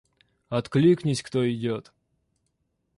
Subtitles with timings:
[0.49, 1.91] Откликнись кто идёт!